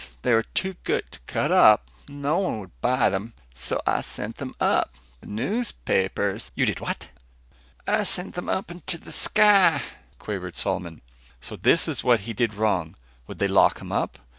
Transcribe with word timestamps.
They 0.23 0.33
were 0.33 0.41
too 0.41 0.77
good 0.83 1.11
to 1.11 1.19
cut 1.27 1.51
up. 1.51 1.91
No 2.09 2.39
one 2.39 2.59
would 2.59 2.81
buy 2.81 3.11
them. 3.11 3.33
So 3.53 3.79
I 3.85 4.01
sent 4.01 4.37
them 4.37 4.55
up. 4.59 4.95
The 5.19 5.27
newspapers" 5.27 6.49
"You 6.55 6.65
did 6.65 6.79
what?" 6.79 7.11
"I 7.85 8.01
sent 8.01 8.33
them 8.33 8.49
into 8.49 8.97
the 8.97 9.11
sky," 9.11 9.83
quavered 10.17 10.55
Solomon. 10.55 11.01
So 11.39 11.55
this 11.55 11.87
is 11.87 12.03
what 12.03 12.21
he 12.21 12.33
did 12.33 12.55
wrong. 12.55 12.95
Would 13.27 13.37
they 13.37 13.47
lock 13.47 13.77
him 13.79 13.91
up? 13.91 14.17